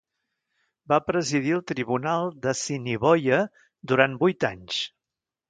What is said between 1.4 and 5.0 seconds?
el tribunal d'Assiniboia durant vuit anys.